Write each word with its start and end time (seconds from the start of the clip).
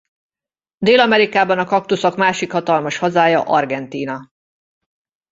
Dél-Amerikában 0.77 1.59
a 1.59 1.65
kaktuszok 1.65 2.15
másik 2.15 2.51
hatalmas 2.51 2.97
hazája 2.97 3.41
Argentína. 3.41 4.31